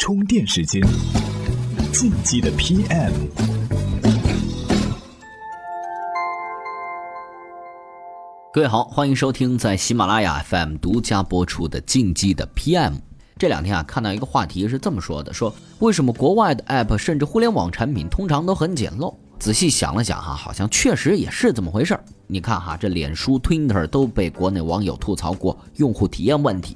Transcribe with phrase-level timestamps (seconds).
[0.00, 0.82] 充电时间，
[1.92, 3.12] 竞技的 PM。
[8.50, 12.92] 各位好，欢迎收听在喜马拉雅 FM 独家播出的《竞技的 PM》。
[13.36, 19.14] 这两天啊，看到一个话题是这么说的：说为什么国外的 App 甚至互联网产品通常都很简陋？
[19.38, 22.02] 仔细想了想哈，好像确实也是这么回事儿。
[22.26, 26.74] 你看哈，这脸书、Twitter 都被国内网友吐槽过用户体验问题。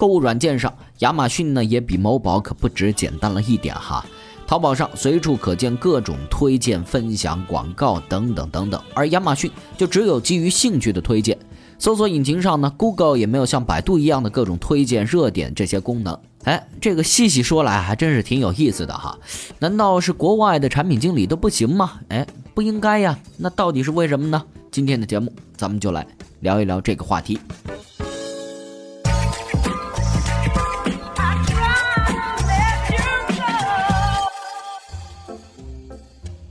[0.00, 4.02] 购物软件上，亚马逊呢也比某宝可不止简单了一点哈。
[4.46, 11.36] 淘宝上随处可见各种推荐、分享、广告等等等等，而亚马逊就只有基于兴趣的推荐。
[11.78, 16.18] 搜索引擎上呢，Google 也没有像百度一样的各种推荐、热点这些功能。
[16.44, 19.18] 哎，这个细细说来还真是挺有意思的哈。
[19.58, 22.00] 难道是国外的产品经理都不行吗？
[22.08, 23.18] 哎，不应该呀。
[23.36, 24.42] 那到底是为什么呢？
[24.70, 26.06] 今天的节目咱们就来
[26.40, 27.38] 聊一聊这个话题。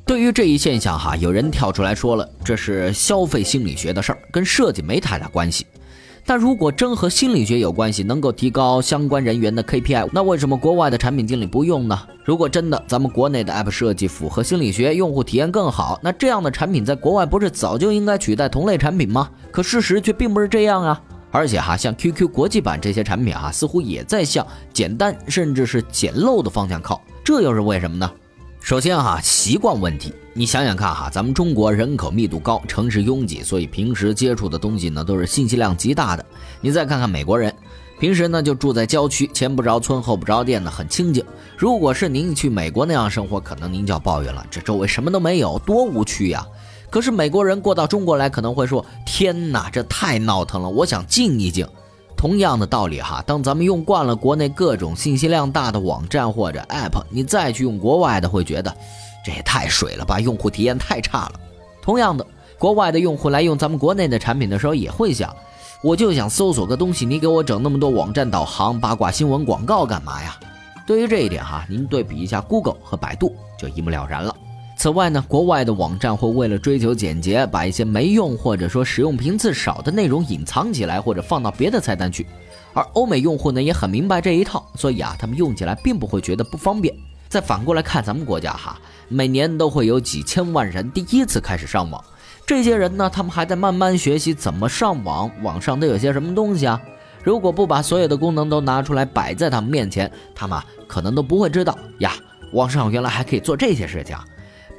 [0.09, 5.67] 对于这一现象，哈，有人跳出来说了，这是消费心理学的事儿，跟设计没太大关系。
[6.25, 11.95] 但如果真和心理学有关系，能够提高相关人员的 KPI，那为什么国外的产品经理不用呢？
[12.25, 19.29] 如果真的咱们国内的 App 设计符合心理学，用户体验更好，那这样的产品在国外不是早就应该取代同类产品吗？
[19.51, 20.99] 可事实却并不是这样啊！
[21.29, 24.43] 而且哈，像 QQ 国际版这些产品啊，似乎也在向
[24.73, 28.11] 简单甚至是简陋的方向靠，这又是为什么呢？
[28.61, 36.23] 首先哈，习惯问题，你想想看哈，咱们中国人口密度高，城市拥挤，所以平时接触的东西呢都是信息量极大的。
[36.61, 37.51] 你再看看美国人，
[37.99, 41.25] 平时呢就住在郊区，前不着村后不着店的，很清静。
[41.57, 46.45] 如果是您去美国那样生活，可能您就要抱怨了，这周围什么都没有，多无趣呀。
[46.91, 51.67] 可是美国人过到中国来，可能会说：天哪，这太闹腾了，我想静一静。
[52.19, 58.75] 同样的道理哈，当咱们用惯了国内各种信息量大的网站或者 App，你再去用国外的，会觉得
[59.23, 61.39] 这也太水了吧，用户体验太差了。
[61.81, 65.33] 同样的，国外的用户来用咱们国内的产品的时候，也会想，
[65.81, 70.37] 我就想搜索个东西，你给我整那么多网站导航、八卦新闻、广告干嘛呀？
[70.85, 74.35] 对于这一点哈，您对比一下 Google 和百度，就一目了然了。
[74.79, 82.25] 此外呢，国外的网站会为了追求简洁，把一些没用或者说使用频次少的内容隐藏起来，或者放到别的菜单去。
[82.73, 86.95] 而欧美用户呢也很明白这一套，所以啊，他们用起来并不会觉得不方便。
[87.27, 88.79] 再反过来看咱们国家哈，
[89.09, 92.01] 每年都会有几千万人第一次开始上网，
[92.47, 96.81] 这些人呢，他们还在慢慢学习怎么上网，网上都有些什么东西啊？
[97.21, 100.57] 如果不把所有的功能都拿出来摆在他们面前，他们
[100.87, 102.13] 可能都不会知道呀，
[102.53, 104.15] 网上原来还可以做这些事情。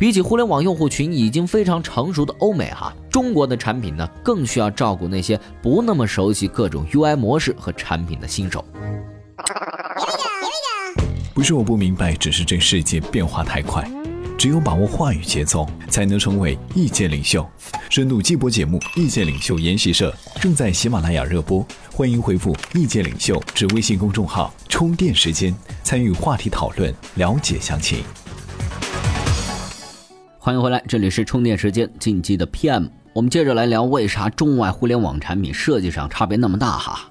[0.00, 8.64] 比起互联网用户群已经非常成熟的欧美哈，中国的产品呢更需要照顾那些不那么熟悉各种 UI 模式和产品的新手。
[11.34, 13.86] 不是我不明白，只是这世界变化太快，
[14.38, 17.46] 只有把握话语节奏，才能成为意见领袖。
[17.90, 21.62] 深度季播节目《意见领袖研习社》正在喜马拉雅热播，
[21.92, 28.02] 欢迎回复“意见领袖”至微信公众号充电时间，参与话题讨论，了解详情。
[30.42, 32.88] 欢迎回来，这里是充电时间进击的 PM。
[33.12, 36.78] 我们接着来聊，为啥中外互联网产品设计上差别那么大？
[36.78, 37.10] 哈，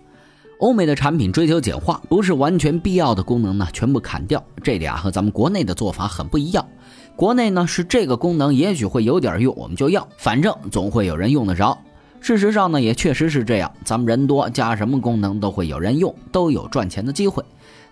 [0.57, 4.44] 欧美的产品追求简化，不是完全必要的功能呢，全部砍掉。
[4.63, 6.68] 这点啊，和咱们国内的做法很不一样。
[7.16, 11.78] 国内呢是这个功能也许会有点用，我们就要，反正总会有人用得着。
[12.19, 17.44] 事实上呢，也确实是这样，咱们人多，加什么功能都会有人用，都有赚钱的机会。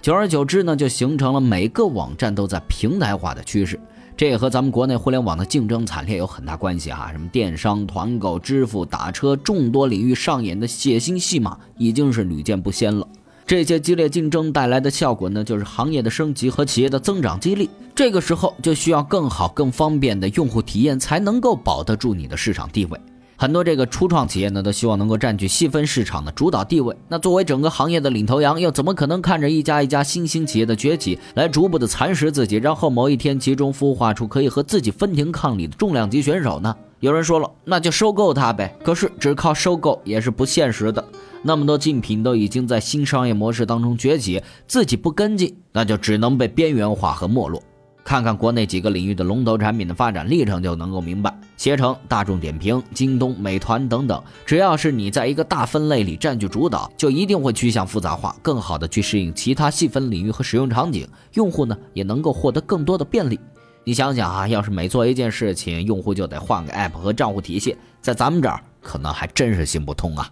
[0.02, 3.80] 久而久之呢，就形成了每个网站都在平台化的趋势。
[4.18, 13.08] 这也和咱们国内互联网的竞争惨烈有很大关系啊，什么电商、团购、支付、打车，众多领域上演的血腥戏码已经是屡见不鲜了。
[13.46, 17.70] 这些激烈竞争带来的效果呢，就是行业的升级和企业的增长激励。
[17.94, 23.00] 这个时候就需要更好、更方便的用户体验，才能够保得住你的市场地位。
[23.40, 26.96] 很多这个初创企业呢，都希望能够占据细分市场的主导地位。
[27.08, 36.76] 那作为整个行业的领头羊，又怎么可能看着一家一家新兴企业的崛起，来逐步的蚕食自己，然后某一天集中孵化出可以和自己分庭抗礼的重量级选手呢？
[37.00, 38.76] 有人说了，那就收购它呗。
[38.84, 41.06] 可是只靠收购也是不现实的。
[41.44, 47.62] 那么多竞品都已经在新商业模式当中崛起，自己不跟进，那就只能被边缘化和没落。
[48.08, 51.38] 看看国内几个领域的龙头产品的发展历程，就能够明白。
[51.58, 61.06] 携程、大众点评、京东、美团等等，只要是你在一个大分类里占据主导，就一定会趋向复杂化，更好的去适应其他细分领域和使用场景。
[61.34, 63.38] 用户呢，也能够获得更多的便利。
[63.84, 70.32] 你想想啊，要是每做一件事情，用户就得换个 app 和账户体系，在咱们这儿可能还真是行不通啊。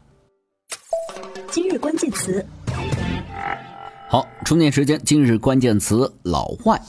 [1.51, 2.45] 今日关键词。
[4.07, 6.81] 好，充电时间今日关键词老外。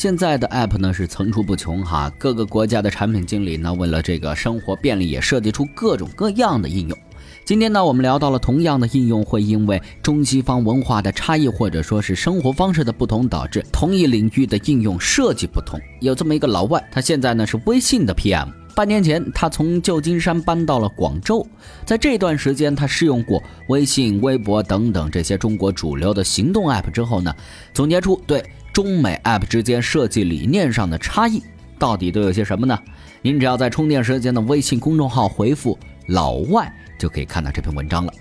[0.00, 6.98] 现在的 App 呢是层出不穷哈，各个国家的产品经理呢为了这个生活便利，也设计出各种各样的应用。
[7.44, 15.78] 今天呢，我们聊到了同样的应用会因为中西方文化的差异，或者说是生活方式的不同，导致同一领域的应用设计不同。
[16.00, 18.48] 有这么一个老外，他现在呢是微信的 PM。
[18.74, 21.46] 半年前，他从旧金山搬到了广州，
[21.84, 27.34] 在这段时间，他试用过微信、微博等等这些中国主流的行动 App 之后呢，
[27.74, 28.42] 总结出对
[28.82, 31.42] 中美 App 之间设计理念上的差异
[31.78, 32.78] 到底都有些什么呢？
[33.20, 35.78] 您只要在充电时间的微信公众号回复
[36.08, 36.72] “老外”。
[36.98, 38.12] 就可以看到这篇文章了。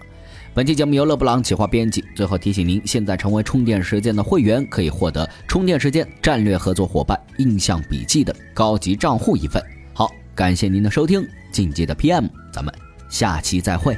[0.53, 2.03] 本期节目由勒布朗企划编辑。
[2.13, 9.63] 最后提醒您，现在成为充电时间的会员，可以获得充电时间战略合作伙伴印象笔记的高级账户一份。
[9.93, 12.73] 好，感谢您的收听，进阶的 PM，咱们
[13.09, 13.95] 下期再会。